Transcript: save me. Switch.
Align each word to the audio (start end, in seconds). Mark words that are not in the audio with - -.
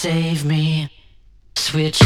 save 0.00 0.46
me. 0.46 0.88
Switch. 1.56 2.00